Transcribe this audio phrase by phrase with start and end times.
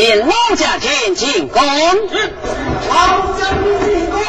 [0.00, 1.62] 到，命老将军进宫。
[1.62, 1.66] 老
[3.38, 4.20] 将军进宫。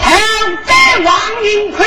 [0.00, 0.12] 唐
[0.66, 0.72] 代
[1.04, 1.10] 王
[1.42, 1.86] 英奎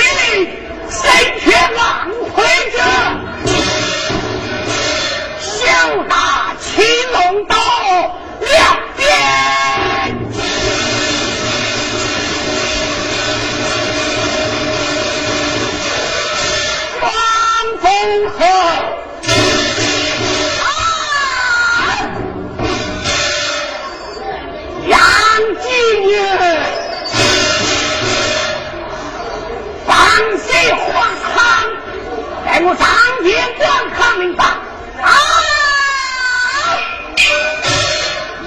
[34.18, 34.58] 明白啊，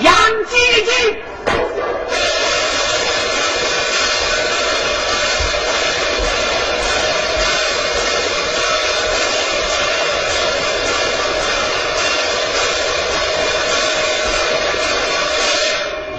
[0.01, 0.15] 杨
[0.49, 1.23] 继军。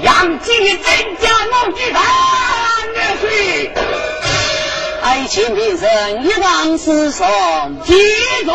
[0.01, 2.01] 杨继真家老几番
[2.93, 3.71] 热水，
[5.03, 7.27] 爱情平生一往是送，
[7.83, 7.93] 记
[8.45, 8.51] 住。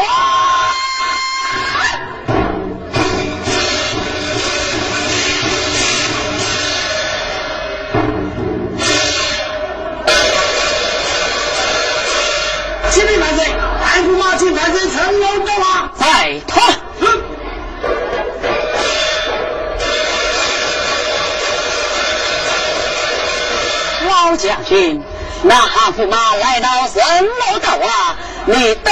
[24.47, 25.03] 将军，
[25.43, 28.91] 那汉驸马来到神楼道啊，你得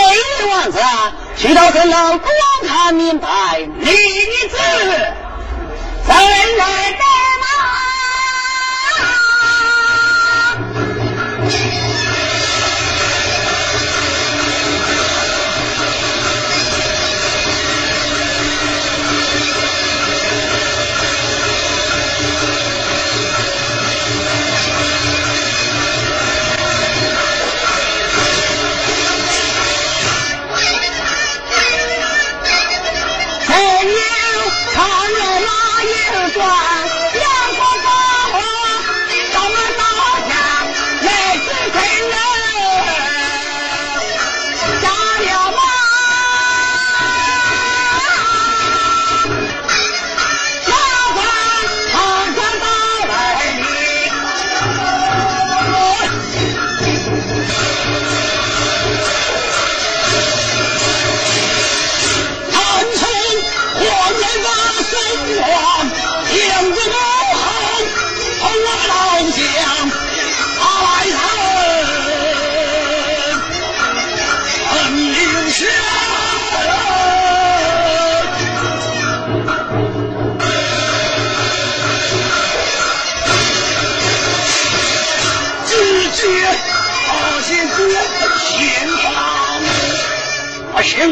[0.50, 0.78] 王子
[1.36, 2.34] 去到神楼观
[2.66, 3.28] 看明白，
[3.78, 3.92] 李
[4.48, 4.56] 子
[6.06, 6.92] 怎来。
[6.92, 7.04] 的
[36.46, 36.73] 一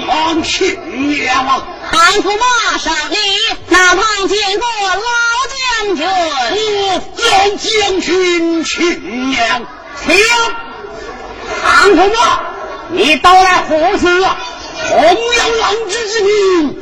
[0.01, 1.67] 皇请娘啊！
[1.91, 3.17] 汉驸马上礼，
[3.69, 5.03] 那旁见过老
[5.85, 6.07] 将军。
[6.07, 6.99] 我老
[7.51, 9.67] 将军请娘，
[10.05, 10.15] 请
[11.63, 12.41] 汉驸马，
[12.91, 14.39] 你到来何事啊？
[14.89, 16.77] 弘扬狼之之名，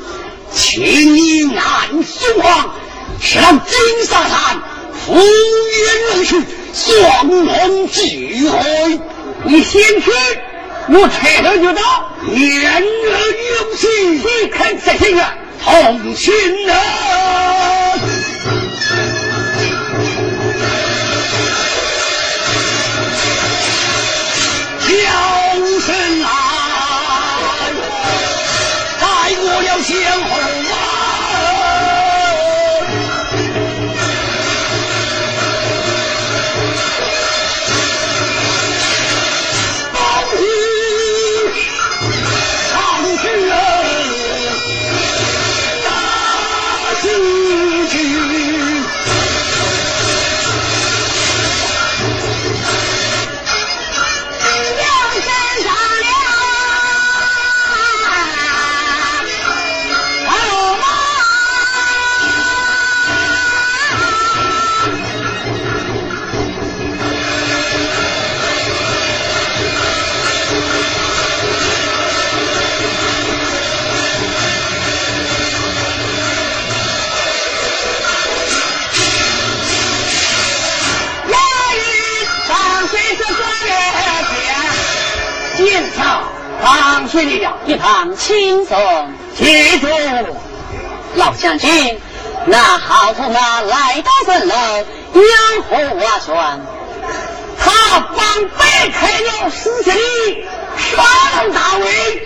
[0.55, 2.75] 请你俺宋皇，
[3.21, 4.63] 是让金沙滩
[4.95, 5.23] 赴约
[6.15, 9.01] 而去，双龙聚会。
[9.45, 10.11] 你先去，
[10.93, 11.83] 我抬头就到。
[12.33, 13.89] 言而有信，
[14.19, 15.25] 你看这些个？
[15.63, 16.33] 同心
[16.71, 16.75] 啊！
[87.11, 88.79] 谢你了，一旁轻松。
[89.37, 89.89] 记住，
[91.17, 92.01] 老将军，
[92.47, 96.61] 那好驸马来到城楼，养护我算，
[97.59, 100.47] 他帮摆开了四十里，
[100.95, 102.23] 上大位，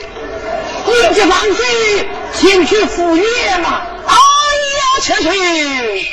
[0.86, 1.56] 你就放心，
[2.34, 3.24] 前去赴约
[3.58, 3.80] 嘛。
[4.06, 6.10] 哎呀，去去！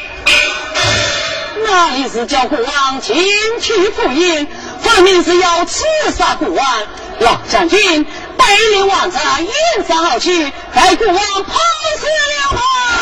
[1.65, 3.17] 哪里是叫国王前
[3.59, 4.47] 去赴宴，
[4.79, 5.83] 分明是要刺
[6.17, 6.65] 杀国王。
[7.19, 8.07] 老将军，
[8.41, 11.53] 百里王子演上好去，该国王抛
[11.99, 13.00] 死了。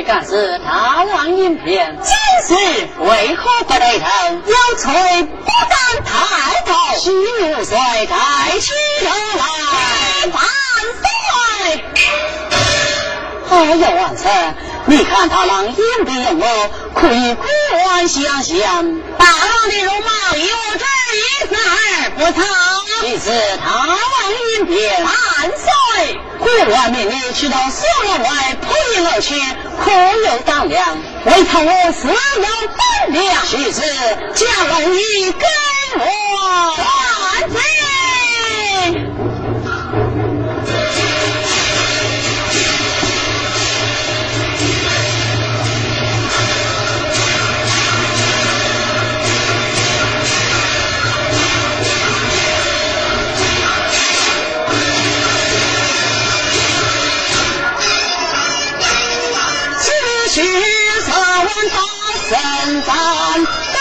[0.00, 4.06] 干是大王银片，今日为何不抬头？
[4.46, 6.10] 有罪不敢抬
[6.64, 6.72] 头。
[6.98, 8.72] 徐元帅抬起
[9.04, 9.08] 头
[9.38, 9.44] 来，
[10.32, 10.42] 万
[11.02, 11.84] 岁！
[13.50, 14.30] 哎呀，万岁！
[14.86, 17.46] 你看他让银片我，可以国
[17.86, 20.46] 王想想，大王的容貌有
[20.78, 22.42] 这一丝儿不同。
[23.02, 23.98] 其是大王
[24.56, 25.12] 银片，万
[25.50, 26.18] 岁！
[26.38, 29.34] 国王命你去到锁楼外扑营而去。
[29.84, 30.96] 可有当量？
[31.24, 32.14] 为他我死要
[33.08, 33.80] 本粮，其实
[34.34, 35.48] 将来你跟
[35.98, 36.04] 我
[36.76, 37.81] 万岁。
[63.34, 63.71] on.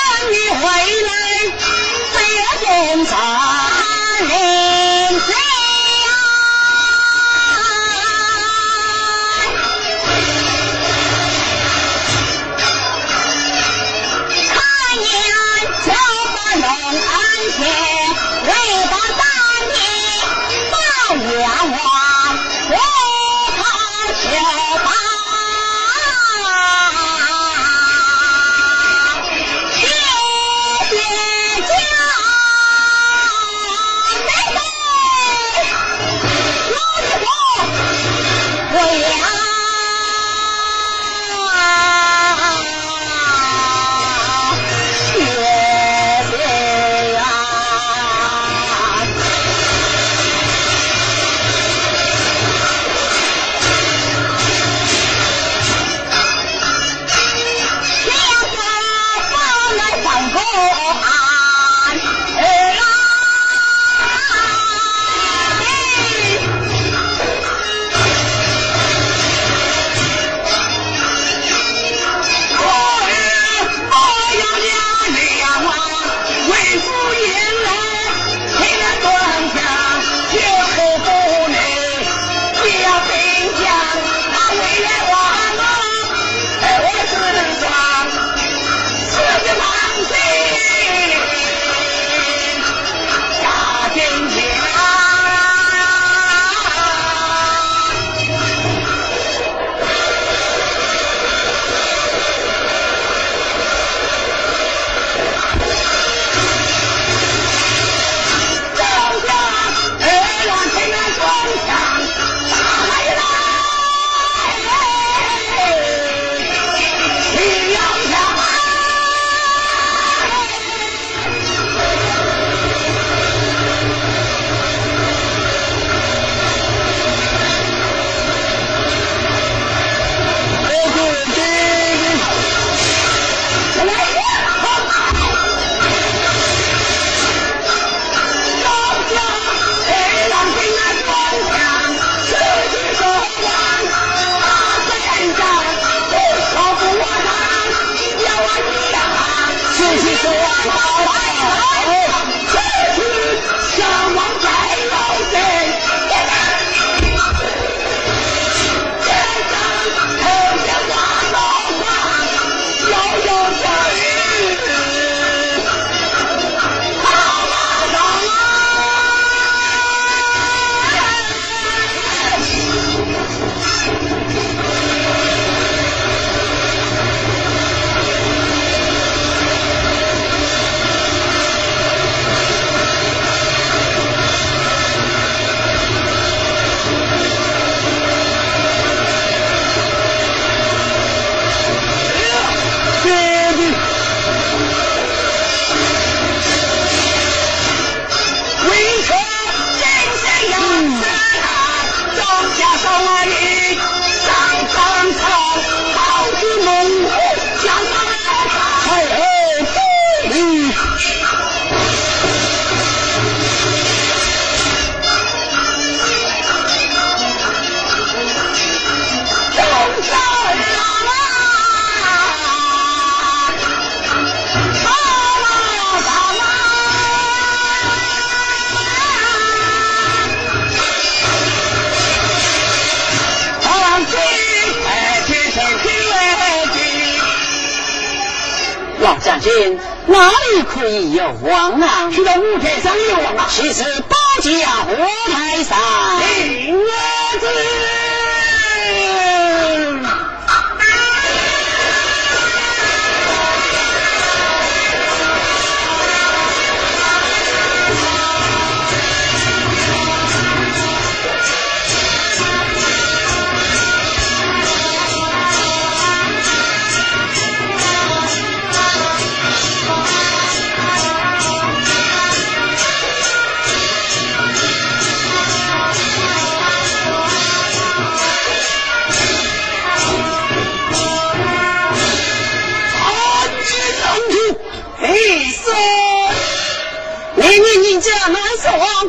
[242.52, 242.60] 啊？
[242.60, 243.48] 去到舞台上有望啊！
[243.50, 244.50] 其实保驾
[244.90, 244.96] 舞
[245.32, 245.78] 台上，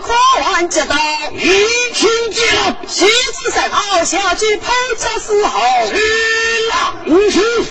[0.00, 0.96] 可万接到，
[1.32, 5.96] 一听见徐子赛跑下去陪着死后，是
[6.68, 6.96] 郎
[7.30, 7.64] 师。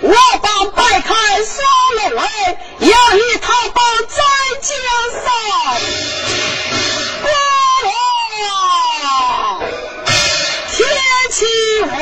[0.00, 1.64] 我把摆开锁
[1.96, 2.22] 了来，
[2.80, 4.16] 要与他保在
[4.60, 4.76] 江
[5.24, 5.26] 上。
[7.24, 7.26] 哇！
[10.70, 10.76] 天
[11.30, 11.46] 气
[11.90, 11.94] 黄，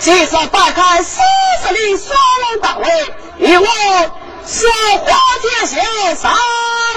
[0.00, 1.20] 即使摆开四十
[1.70, 2.14] 里锁
[2.52, 3.66] 龙大位，与我
[4.46, 6.36] 说花天下杀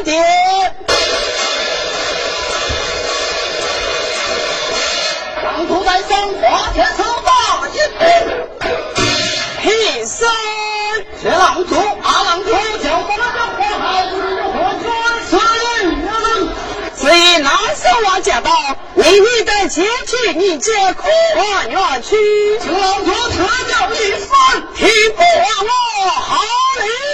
[0.04, 0.12] 敌。
[5.42, 7.32] 长途在上，花天手大
[7.68, 7.76] 印。
[9.62, 9.70] 屁
[10.06, 10.28] 声！
[11.22, 11.76] 这狼族，
[18.24, 18.50] 讲到，
[18.96, 22.16] 你你的劫去，你这苦花园去，
[22.60, 23.38] 这狼族特
[23.70, 26.42] 叫一番，天不我好
[26.80, 27.13] 礼。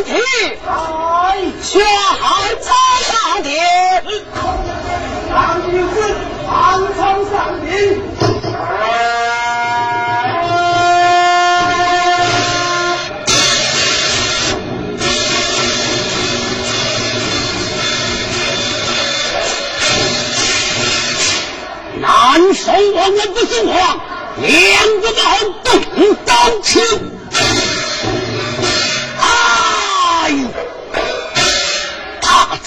[0.00, 0.14] 汉体，
[1.62, 2.72] 血汗草
[3.04, 3.52] 上殿，
[5.28, 5.96] 上一子，
[6.48, 6.50] 安
[6.96, 6.98] 昌
[7.30, 7.68] 上兵。
[22.00, 24.00] 南宋王人不姓黄，
[24.40, 25.20] 两个大
[25.62, 26.32] 动刀
[26.62, 26.82] 枪。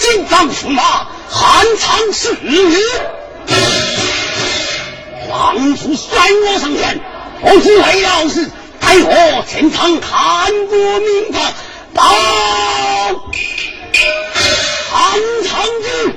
[0.04, 0.82] 金刚驸马，
[1.30, 2.76] 汉昌是女。
[5.30, 7.00] 王叔率我上前，
[7.40, 11.54] 我是为了是带我前场看过明白，
[11.94, 12.04] 报
[14.92, 16.12] 汉昌之。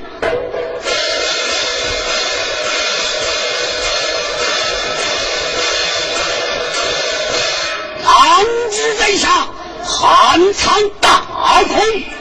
[8.04, 9.48] 狼之在下，
[9.82, 11.22] 汉昌大
[11.64, 12.17] 空。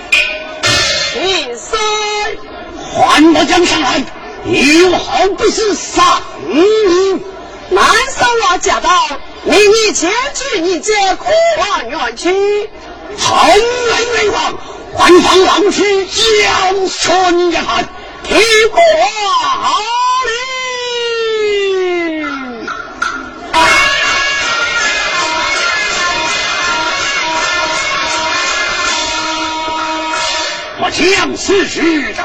[1.68, 1.80] 第三，
[2.94, 4.04] 还我将上来，
[4.46, 7.24] 有何不是丧命。
[7.70, 7.84] 南
[8.18, 8.90] 宋我驾到，
[9.44, 11.26] 你你前去，你这苦
[11.60, 12.70] 望远去，
[13.18, 14.56] 从门为王，
[14.94, 17.86] 官方狼去将春也看，
[18.24, 18.34] 替
[18.72, 19.82] 不好
[30.88, 32.24] 我将此事的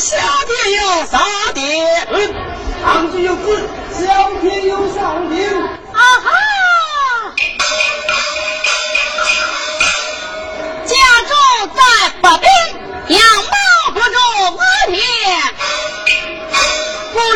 [0.00, 1.20] 下边有杀
[1.54, 1.60] 敌。
[2.82, 3.46] 上句有字，
[3.92, 4.02] 小
[4.40, 5.38] 天有上兵。
[5.92, 6.47] 啊哈！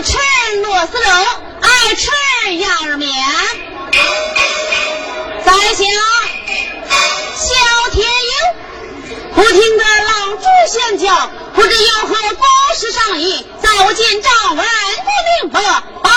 [0.02, 0.18] 吃
[0.62, 1.06] 螺丝肉，
[1.60, 2.10] 爱吃
[2.56, 3.12] 羊肉面。
[5.44, 5.84] 在下
[7.36, 7.44] 小
[7.92, 8.32] 天佑，
[9.34, 15.10] 不听得郎主宣教，不知有何国事上议，在我见长文不
[15.44, 16.10] 明白，报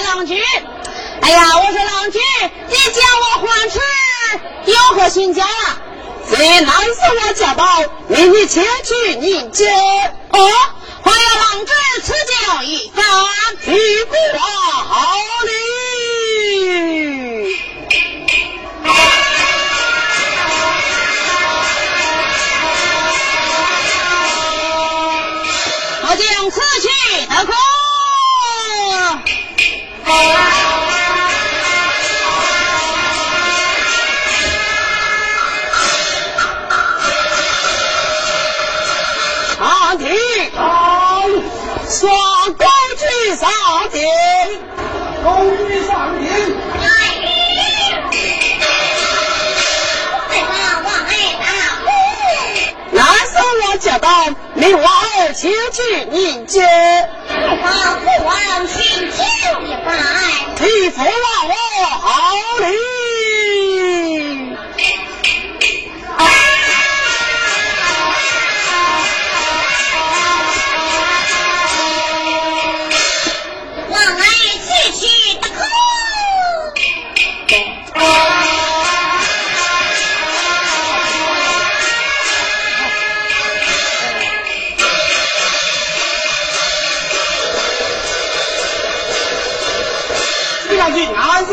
[0.00, 0.40] 郎君。
[1.20, 2.20] 哎呀，我说郎君，
[2.68, 3.78] 你叫我还吃，
[4.66, 5.78] 有何心家了？
[6.28, 6.88] 所以那时
[7.26, 7.64] 我家宝，
[8.08, 9.70] 你你前去你接
[10.30, 10.38] 哦，
[11.04, 13.04] 还要郎君赐教一番，
[13.64, 13.70] 替
[14.34, 15.50] 我好礼。
[26.04, 26.88] 我将此去
[39.92, 40.08] 上庭，
[41.86, 42.10] 双
[42.54, 43.04] 高举
[43.36, 43.50] 上
[43.90, 44.00] 庭，
[45.22, 46.26] 公举上兵。
[52.90, 54.08] 那时我驾到，
[54.54, 56.62] 你娃儿前去迎接。
[57.40, 59.24] 老父王请教
[59.62, 59.90] 一拜，
[60.56, 61.06] 替父王
[62.00, 63.01] 好礼。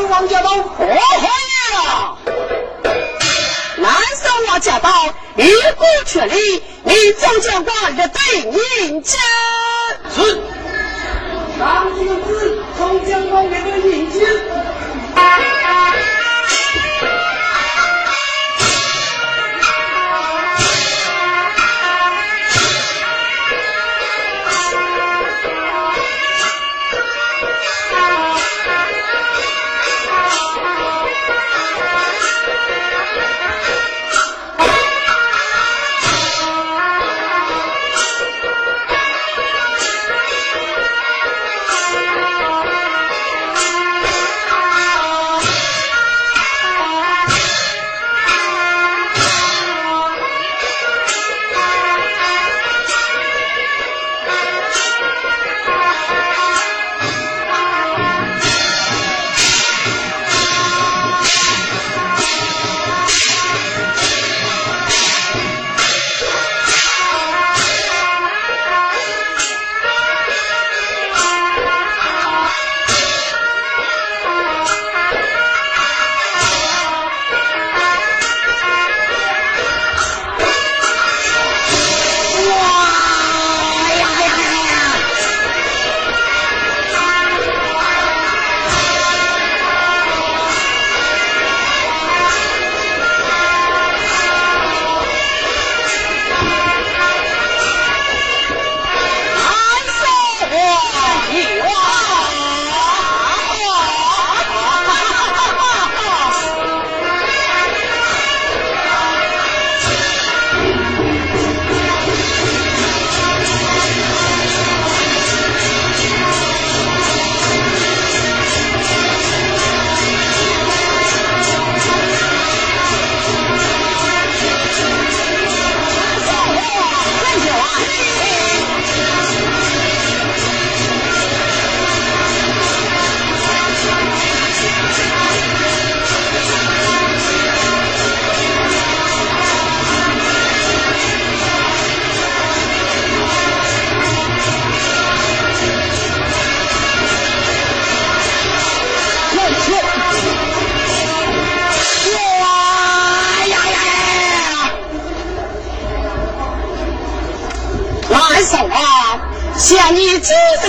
[0.07, 0.93] 王家刀，破坏
[1.73, 2.17] 了！
[3.77, 4.89] 南山王家刀，
[5.35, 5.43] 一
[5.77, 9.17] 股全力，你总将官的对银家。
[10.15, 10.41] 是，
[11.57, 14.25] 上军子，总将官的对迎接。
[15.15, 15.27] 向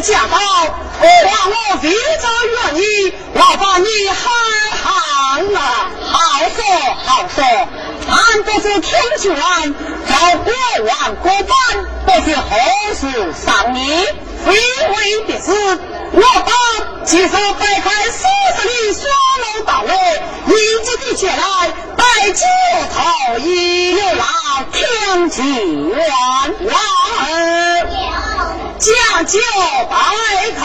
[0.01, 0.39] 子的驾到，
[1.01, 2.33] 我望我非常
[2.73, 4.33] 愿意，我把你喊
[4.83, 5.61] 喊了，
[6.11, 6.19] 好
[6.57, 6.65] 说
[7.07, 7.45] 好说，
[8.09, 9.37] 俺不是天权，
[10.09, 10.53] 叫国
[10.87, 11.57] 王过半，
[12.07, 12.43] 不是后
[12.95, 14.07] 世丧你，
[14.45, 15.79] 非为的是
[16.13, 19.05] 我把其实摆开四十里双
[19.55, 21.45] 龙大位，立即地前来，
[21.97, 22.45] 拜酒
[22.95, 24.27] 头一流浪，
[24.73, 26.07] 天气远
[26.67, 26.90] 望。
[29.25, 29.39] 将就
[29.91, 29.97] 白
[30.57, 30.65] 头，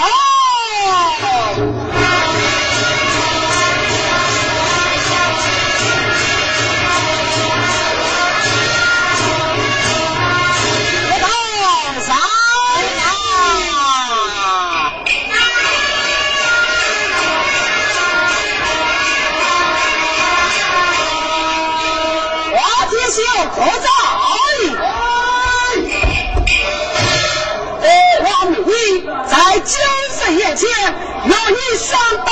[30.56, 32.32] 前，要你上刀，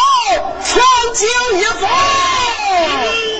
[0.63, 0.81] 传
[1.13, 3.32] 酒一封。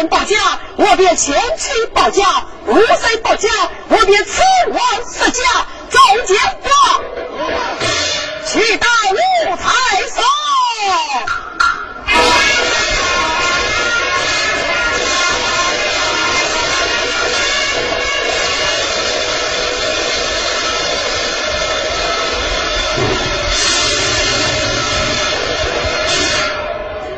[0.00, 2.24] 有神报家，我便前去报家；
[2.66, 3.50] 无谁报家，
[3.88, 5.42] 我便此往十家，
[5.90, 6.70] 中间挂
[8.46, 9.68] 去打五台
[10.08, 10.24] 山。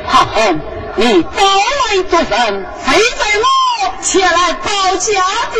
[0.08, 0.60] 胖红，
[1.02, 2.30] 你早来作甚？
[2.86, 3.44] 谁在我
[4.00, 5.10] 前来报家
[5.50, 5.54] 的？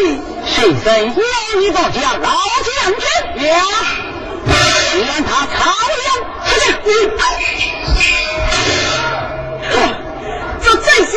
[0.47, 1.12] 谁在要
[1.59, 2.16] 你报家？
[2.22, 2.30] 老
[2.62, 3.05] 将军
[3.49, 3.59] 呀！
[4.95, 5.59] 你让他操
[5.99, 6.07] 量
[6.84, 6.90] 你，
[10.62, 11.12] 这真是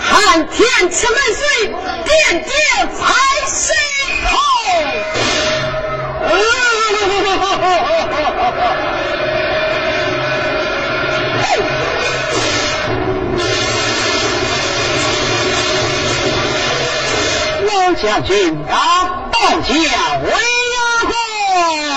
[0.00, 0.58] 寒天
[0.90, 1.42] 吃闷水，
[2.04, 2.50] 点点
[2.98, 2.98] 才
[3.46, 3.62] 心
[4.26, 4.30] 痛。
[17.96, 19.74] 将军啊，报家
[20.22, 20.30] 为
[21.02, 21.89] 何？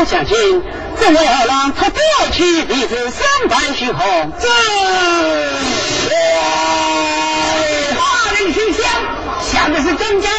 [0.00, 0.62] 老将军，
[0.98, 2.00] 这位二郎他夺
[2.32, 4.48] 取弟子三百虚红，这
[7.94, 8.82] 大人听响，
[9.42, 10.30] 下的是真真